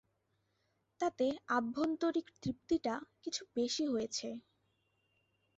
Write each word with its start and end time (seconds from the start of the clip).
তাতে 0.99 1.25
আভ্যন্তরিক 1.57 2.27
তৃপ্তিটা 2.41 2.93
কিছু 3.23 3.41
বেশি 3.55 3.83
হয়েছে। 3.87 4.27